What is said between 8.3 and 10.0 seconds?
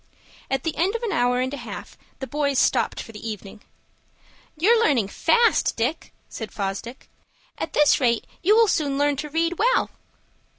you will soon learn to read well."